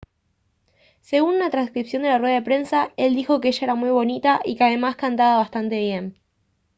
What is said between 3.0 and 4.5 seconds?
dijo «que ella era muy bonita